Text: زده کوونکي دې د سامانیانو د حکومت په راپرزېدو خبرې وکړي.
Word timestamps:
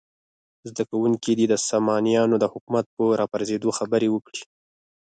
زده 0.69 0.83
کوونکي 0.91 1.31
دې 1.39 1.45
د 1.49 1.55
سامانیانو 1.69 2.35
د 2.39 2.45
حکومت 2.53 2.85
په 2.95 3.03
راپرزېدو 3.19 3.69
خبرې 3.79 4.07
وکړي. 4.11 4.41